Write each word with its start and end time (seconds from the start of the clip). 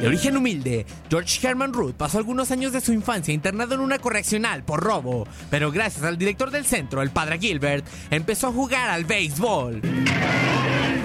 De 0.00 0.06
origen 0.06 0.36
humilde, 0.36 0.86
George 1.10 1.44
Herman 1.44 1.72
Root 1.72 1.96
pasó 1.96 2.18
algunos 2.18 2.50
años 2.50 2.72
de 2.72 2.80
su 2.80 2.92
infancia 2.92 3.34
internado 3.34 3.74
en 3.74 3.80
una 3.80 3.98
correccional 3.98 4.62
por 4.62 4.80
robo, 4.80 5.26
pero 5.50 5.72
gracias 5.72 6.04
al 6.04 6.16
director 6.16 6.50
del 6.50 6.64
centro, 6.64 7.02
el 7.02 7.10
padre 7.10 7.38
Gilbert, 7.38 7.84
empezó 8.10 8.46
a 8.46 8.52
jugar 8.52 8.88
al 8.88 9.04
béisbol. 9.04 9.82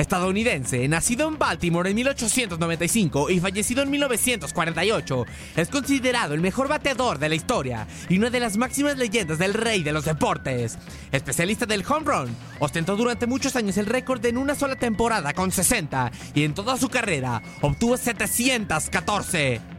Estadounidense, 0.00 0.88
nacido 0.88 1.28
en 1.28 1.38
Baltimore 1.38 1.90
en 1.90 1.96
1895 1.96 3.30
y 3.30 3.38
fallecido 3.38 3.82
en 3.82 3.90
1948, 3.90 5.26
es 5.56 5.68
considerado 5.68 6.34
el 6.34 6.40
mejor 6.40 6.68
bateador 6.68 7.18
de 7.18 7.28
la 7.28 7.34
historia 7.34 7.86
y 8.08 8.16
una 8.16 8.30
de 8.30 8.40
las 8.40 8.56
máximas 8.56 8.96
leyendas 8.96 9.38
del 9.38 9.54
rey 9.54 9.82
de 9.82 9.92
los 9.92 10.06
deportes. 10.06 10.78
Especialista 11.12 11.66
del 11.66 11.84
home 11.86 12.06
run, 12.06 12.36
ostentó 12.60 12.96
durante 12.96 13.26
muchos 13.26 13.56
años 13.56 13.76
el 13.76 13.86
récord 13.86 14.24
en 14.24 14.38
una 14.38 14.54
sola 14.54 14.76
temporada 14.76 15.34
con 15.34 15.52
60 15.52 16.10
y 16.34 16.44
en 16.44 16.54
toda 16.54 16.78
su 16.78 16.88
carrera 16.88 17.42
obtuvo 17.60 17.96
714. 17.96 19.69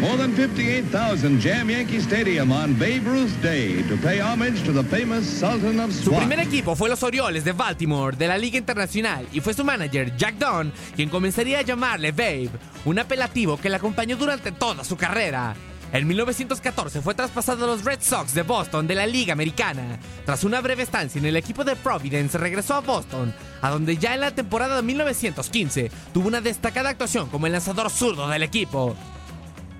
More 0.00 0.16
than 0.16 0.32
58,000 0.36 1.40
jam 1.40 1.68
Yankee 1.70 2.00
Stadium 2.00 2.52
on 2.52 2.78
Babe 2.78 3.04
Ruth 3.04 3.34
Day 3.42 3.82
to 3.88 3.96
pay 3.96 4.20
homage 4.20 4.62
to 4.64 4.72
the 4.72 4.84
famous 4.84 5.26
Sultan 5.26 5.80
of 5.80 5.92
Su 5.92 6.10
Swat. 6.10 6.20
primer 6.20 6.38
equipo 6.38 6.76
fue 6.76 6.88
los 6.88 7.02
Orioles 7.02 7.44
de 7.44 7.50
Baltimore 7.50 8.16
de 8.16 8.28
la 8.28 8.38
Liga 8.38 8.58
Internacional 8.58 9.26
y 9.32 9.40
fue 9.40 9.54
su 9.54 9.64
manager 9.64 10.16
Jack 10.16 10.36
Dunn 10.36 10.72
quien 10.94 11.08
comenzaría 11.08 11.58
a 11.58 11.62
llamarle 11.62 12.12
Babe, 12.12 12.50
un 12.84 13.00
apelativo 13.00 13.56
que 13.56 13.68
le 13.68 13.74
acompañó 13.74 14.16
durante 14.16 14.52
toda 14.52 14.84
su 14.84 14.96
carrera. 14.96 15.56
En 15.92 16.06
1914 16.06 17.00
fue 17.00 17.14
traspasado 17.14 17.64
a 17.64 17.68
los 17.68 17.84
Red 17.84 17.98
Sox 18.00 18.34
de 18.34 18.42
Boston 18.42 18.86
de 18.86 18.94
la 18.94 19.06
Liga 19.06 19.32
Americana. 19.32 19.98
Tras 20.24 20.44
una 20.44 20.60
breve 20.60 20.84
estancia 20.84 21.18
en 21.18 21.26
el 21.26 21.34
equipo 21.36 21.64
de 21.64 21.74
Providence, 21.74 22.38
regresó 22.38 22.74
a 22.74 22.80
Boston, 22.82 23.34
a 23.62 23.70
donde 23.70 23.96
ya 23.96 24.14
en 24.14 24.20
la 24.20 24.30
temporada 24.30 24.76
de 24.76 24.82
1915 24.82 25.90
tuvo 26.14 26.28
una 26.28 26.40
destacada 26.40 26.90
actuación 26.90 27.28
como 27.30 27.46
el 27.46 27.52
lanzador 27.52 27.90
zurdo 27.90 28.28
del 28.28 28.44
equipo. 28.44 28.94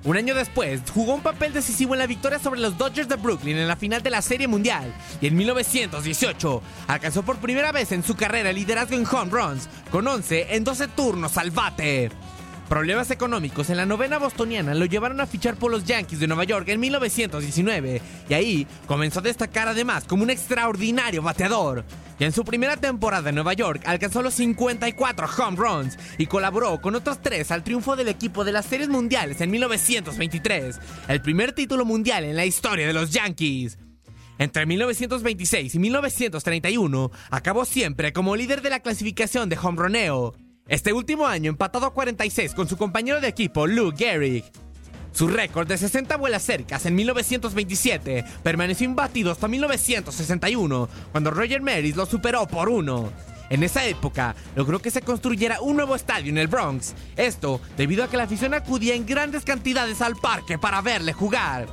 Un 0.05 0.17
año 0.17 0.35
después, 0.35 0.81
jugó 0.93 1.15
un 1.15 1.23
papel 1.23 1.53
decisivo 1.53 1.95
en 1.95 1.99
la 1.99 2.07
victoria 2.07 2.39
sobre 2.39 2.61
los 2.61 2.79
Dodgers 2.79 3.09
de 3.09 3.17
Brooklyn 3.17 3.59
en 3.59 3.69
la 3.69 3.77
final 3.77 4.03
de 4.03 4.11
la 4.11 4.23
Serie 4.23 4.47
Mundial 4.47 4.95
y 5.21 5.27
en 5.27 5.37
1918 5.37 6.63
alcanzó 6.87 7.23
por 7.23 7.39
primera 7.39 7.73
vez 7.73 7.91
en 7.93 8.05
su 8.05 8.15
carrera 8.15 8.51
el 8.51 8.57
liderazgo 8.57 8.97
en 8.97 9.07
home 9.07 9.31
runs, 9.31 9.69
con 9.91 10.07
11 10.07 10.55
en 10.55 10.65
12 10.65 10.89
turnos 10.89 11.37
al 11.37 11.51
bate. 11.51 12.11
Problemas 12.69 13.11
económicos 13.11 13.71
en 13.71 13.79
la 13.79 13.87
novena 13.87 14.19
bostoniana 14.19 14.75
lo 14.75 14.85
llevaron 14.85 15.23
a 15.23 15.27
fichar 15.27 15.57
por 15.57 15.71
los 15.71 15.85
Yankees 15.85 16.21
de 16.21 16.27
Nueva 16.27 16.45
York 16.45 16.69
en 16.69 16.79
1919 16.81 18.03
y 18.29 18.35
ahí 18.35 18.67
comenzó 18.87 19.21
a 19.21 19.23
destacar 19.23 19.69
además 19.69 20.05
como 20.05 20.23
un 20.23 20.29
extraordinario 20.29 21.23
bateador. 21.23 21.87
Y 22.19 22.25
en 22.25 22.33
su 22.33 22.45
primera 22.45 22.77
temporada 22.77 23.31
en 23.31 23.37
Nueva 23.37 23.55
York 23.55 23.81
alcanzó 23.87 24.21
los 24.21 24.35
54 24.35 25.29
home 25.39 25.57
runs 25.57 25.99
y 26.19 26.27
colaboró 26.27 26.79
con 26.83 26.95
otros 26.95 27.23
tres 27.23 27.51
al 27.51 27.65
triunfo 27.65 27.97
del 27.97 28.09
equipo 28.09 28.45
de 28.45 28.53
las 28.53 28.67
Series 28.67 28.91
Mundiales 28.91 29.41
en 29.41 29.51
1923, 29.51 30.79
el 31.09 31.23
primer 31.23 31.53
título 31.53 31.87
mundial 31.87 32.25
en 32.25 32.37
la 32.37 32.45
historia 32.45 32.87
de 32.87 32.93
los 32.93 33.11
Yankees. 33.11 33.79
Entre 34.37 34.67
1926 34.67 35.75
y 35.75 35.79
1931 35.79 37.11
acabó 37.31 37.65
siempre 37.65 38.13
como 38.13 38.37
líder 38.37 38.61
de 38.61 38.71
la 38.71 38.81
clasificación 38.81 39.49
de 39.49 39.57
homeroneo. 39.57 40.35
Este 40.69 40.93
último 40.93 41.27
año 41.27 41.49
empatado 41.49 41.87
a 41.87 41.95
46 41.95 42.53
con 42.53 42.69
su 42.69 42.77
compañero 42.77 43.23
de 43.23 43.29
equipo 43.29 43.67
Lou 43.67 43.91
Gehrig. 43.97 44.45
Su 45.13 45.27
récord 45.27 45.67
de 45.67 45.79
60 45.79 46.15
vuelas 46.19 46.43
cercas 46.43 46.85
en 46.85 46.95
1927 46.95 48.23
permaneció 48.43 48.85
imbatido 48.85 49.33
hasta 49.33 49.49
1961, 49.49 50.89
cuando 51.11 51.31
Roger 51.31 51.63
Maris 51.63 51.97
lo 51.97 52.05
superó 52.05 52.47
por 52.47 52.69
uno. 52.69 53.11
En 53.49 53.63
esa 53.63 53.87
época, 53.87 54.37
logró 54.55 54.79
que 54.79 54.91
se 54.91 55.01
construyera 55.01 55.63
un 55.63 55.77
nuevo 55.77 55.97
estadio 55.97 56.29
en 56.29 56.37
el 56.37 56.49
Bronx. 56.49 56.95
Esto 57.17 57.63
debido 57.79 58.05
a 58.05 58.11
que 58.11 58.19
la 58.19 58.25
afición 58.25 58.53
acudía 58.53 58.95
en 58.95 59.07
grandes 59.07 59.45
cantidades 59.45 60.03
al 60.03 60.17
parque 60.17 60.59
para 60.59 60.83
verle 60.83 61.15
jugar. 61.15 61.67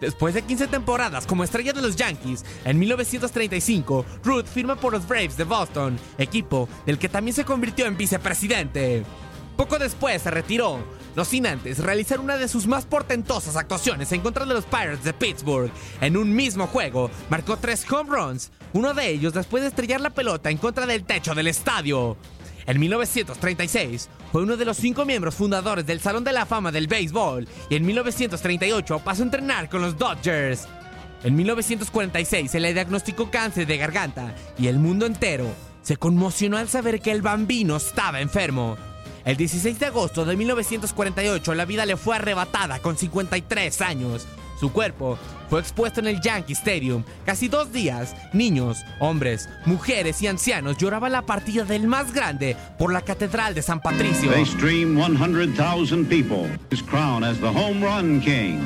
Después 0.00 0.34
de 0.34 0.42
15 0.42 0.66
temporadas 0.68 1.26
como 1.26 1.44
estrella 1.44 1.72
de 1.72 1.82
los 1.82 1.96
Yankees, 1.96 2.44
en 2.64 2.78
1935, 2.78 4.04
Ruth 4.22 4.46
firma 4.46 4.76
por 4.76 4.92
los 4.92 5.06
Braves 5.06 5.36
de 5.36 5.44
Boston, 5.44 5.98
equipo 6.18 6.68
del 6.84 6.98
que 6.98 7.08
también 7.08 7.34
se 7.34 7.44
convirtió 7.44 7.86
en 7.86 7.96
vicepresidente. 7.96 9.04
Poco 9.56 9.78
después 9.78 10.20
se 10.20 10.30
retiró, 10.30 10.80
no 11.14 11.24
sin 11.24 11.46
antes 11.46 11.78
realizar 11.78 12.20
una 12.20 12.36
de 12.36 12.46
sus 12.46 12.66
más 12.66 12.84
portentosas 12.84 13.56
actuaciones 13.56 14.12
en 14.12 14.20
contra 14.20 14.44
de 14.44 14.52
los 14.52 14.66
Pirates 14.66 15.02
de 15.02 15.14
Pittsburgh. 15.14 15.70
En 16.02 16.18
un 16.18 16.34
mismo 16.34 16.66
juego, 16.66 17.10
marcó 17.30 17.56
tres 17.56 17.90
home 17.90 18.10
runs, 18.10 18.50
uno 18.74 18.92
de 18.92 19.08
ellos 19.08 19.32
después 19.32 19.62
de 19.62 19.70
estrellar 19.70 20.02
la 20.02 20.10
pelota 20.10 20.50
en 20.50 20.58
contra 20.58 20.84
del 20.84 21.04
techo 21.04 21.34
del 21.34 21.46
estadio. 21.46 22.18
En 22.66 22.80
1936 22.80 24.08
fue 24.32 24.42
uno 24.42 24.56
de 24.56 24.64
los 24.64 24.76
cinco 24.76 25.04
miembros 25.04 25.36
fundadores 25.36 25.86
del 25.86 26.00
Salón 26.00 26.24
de 26.24 26.32
la 26.32 26.46
Fama 26.46 26.72
del 26.72 26.88
Béisbol 26.88 27.46
y 27.70 27.76
en 27.76 27.86
1938 27.86 29.00
pasó 29.04 29.22
a 29.22 29.26
entrenar 29.26 29.68
con 29.68 29.82
los 29.82 29.96
Dodgers. 29.96 30.66
En 31.22 31.36
1946 31.36 32.50
se 32.50 32.60
le 32.60 32.74
diagnosticó 32.74 33.30
cáncer 33.30 33.66
de 33.66 33.78
garganta 33.78 34.34
y 34.58 34.66
el 34.66 34.78
mundo 34.78 35.06
entero 35.06 35.46
se 35.82 35.96
conmocionó 35.96 36.56
al 36.56 36.68
saber 36.68 37.00
que 37.00 37.12
el 37.12 37.22
bambino 37.22 37.76
estaba 37.76 38.20
enfermo. 38.20 38.76
El 39.24 39.36
16 39.36 39.78
de 39.78 39.86
agosto 39.86 40.24
de 40.24 40.36
1948 40.36 41.54
la 41.54 41.64
vida 41.64 41.86
le 41.86 41.96
fue 41.96 42.16
arrebatada 42.16 42.80
con 42.80 42.96
53 42.96 43.80
años. 43.80 44.26
Su 44.58 44.72
cuerpo 44.72 45.18
fue 45.50 45.60
expuesto 45.60 46.00
en 46.00 46.06
el 46.06 46.20
Yankee 46.20 46.54
Stadium. 46.54 47.04
Casi 47.24 47.48
dos 47.48 47.72
días, 47.72 48.14
niños, 48.32 48.84
hombres, 49.00 49.48
mujeres 49.66 50.22
y 50.22 50.26
ancianos 50.26 50.78
lloraban 50.78 51.12
la 51.12 51.22
partida 51.22 51.64
del 51.64 51.86
más 51.86 52.12
grande 52.12 52.56
por 52.78 52.92
la 52.92 53.02
Catedral 53.02 53.54
de 53.54 53.62
San 53.62 53.80
Patricio. 53.80 54.30
They 54.30 54.46
stream 54.46 54.96
100,000 54.96 56.06
people. 56.08 56.48
His 56.70 56.82
crown 56.82 57.22
as 57.22 57.38
the 57.38 57.52
home 57.52 57.82
run 57.82 58.20
king. 58.20 58.60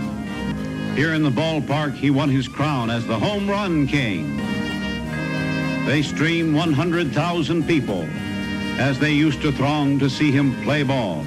Here 0.94 1.14
in 1.14 1.22
the 1.22 1.30
ballpark, 1.30 1.94
he 1.94 2.10
won 2.10 2.28
his 2.28 2.48
crown 2.48 2.90
as 2.90 3.04
the 3.06 3.18
home 3.18 3.48
run 3.48 3.86
king. 3.86 4.36
They 5.86 6.02
stream 6.02 6.54
100,000 6.54 7.66
people 7.66 8.06
as 8.78 8.98
they 8.98 9.12
used 9.12 9.42
to 9.42 9.52
throng 9.52 9.98
to 9.98 10.08
see 10.08 10.30
him 10.30 10.54
play 10.62 10.82
ball. 10.82 11.24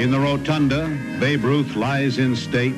In 0.00 0.10
the 0.10 0.18
rotunda, 0.18 0.88
Babe 1.20 1.44
Ruth 1.44 1.76
lies 1.76 2.16
in 2.16 2.34
state, 2.34 2.72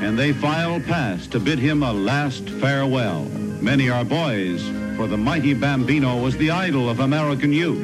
and 0.00 0.16
they 0.16 0.32
file 0.32 0.78
past 0.78 1.32
to 1.32 1.40
bid 1.40 1.58
him 1.58 1.82
a 1.82 1.92
last 1.92 2.48
farewell. 2.62 3.24
Many 3.60 3.90
are 3.90 4.04
boys, 4.04 4.62
for 4.96 5.08
the 5.08 5.16
mighty 5.16 5.54
Bambino 5.54 6.22
was 6.22 6.36
the 6.36 6.52
idol 6.52 6.88
of 6.88 7.00
American 7.00 7.52
youth. 7.52 7.82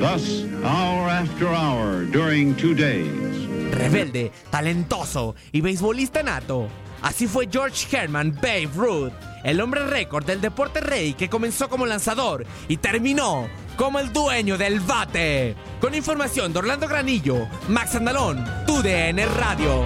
Thus, 0.00 0.42
hour 0.64 1.08
after 1.08 1.46
hour, 1.46 2.04
during 2.06 2.56
two 2.56 2.74
days, 2.74 3.46
Rebelde, 3.70 4.32
talentoso 4.50 5.36
y 5.52 5.60
beisbolista 5.60 6.24
nato. 6.24 6.68
Así 7.00 7.28
fue 7.28 7.46
George 7.46 7.86
Herman 7.92 8.34
Babe 8.34 8.70
Ruth, 8.74 9.12
el 9.44 9.60
hombre 9.60 9.86
récord 9.86 10.26
del 10.26 10.40
deporte 10.40 10.80
rey 10.80 11.14
que 11.14 11.28
comenzó 11.28 11.68
como 11.68 11.86
lanzador 11.86 12.44
y 12.66 12.78
terminó 12.78 13.48
como 13.76 13.98
el 13.98 14.12
dueño 14.12 14.58
del 14.58 14.80
bate. 14.80 15.56
Con 15.80 15.94
información 15.94 16.52
de 16.52 16.58
Orlando 16.60 16.88
Granillo, 16.88 17.48
Max 17.68 17.94
Andalón, 17.94 18.44
TUDN 18.66 19.18
Radio. 19.36 19.84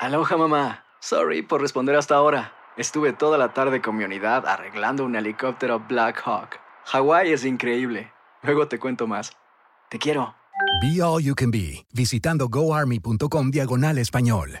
Aloha 0.00 0.36
mamá. 0.36 0.84
Sorry 1.00 1.42
por 1.42 1.60
responder 1.60 1.96
hasta 1.96 2.16
ahora. 2.16 2.52
Estuve 2.76 3.12
toda 3.12 3.38
la 3.38 3.52
tarde 3.52 3.80
con 3.80 3.96
mi 3.96 4.04
unidad 4.04 4.46
arreglando 4.46 5.04
un 5.04 5.14
helicóptero 5.14 5.80
Black 5.80 6.22
Hawk. 6.24 6.58
Hawái 6.86 7.32
es 7.32 7.44
increíble. 7.44 8.12
Luego 8.42 8.66
te 8.66 8.78
cuento 8.78 9.06
más. 9.06 9.32
Te 9.90 9.98
quiero. 9.98 10.34
Be 10.80 11.02
All 11.02 11.22
You 11.22 11.34
Can 11.34 11.50
Be, 11.50 11.86
visitando 11.92 12.48
goarmy.com 12.48 13.50
diagonal 13.50 13.98
español. 13.98 14.60